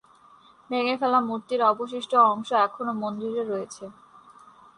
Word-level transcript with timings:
ভেঙে 0.69 0.95
ফেলা 1.01 1.19
মূর্তির 1.27 1.61
অবশিষ্ট 1.71 2.11
অংশ 2.31 2.49
এখনও 2.65 2.93
মন্দিরে 3.01 3.41
রয়েছে। 3.43 3.83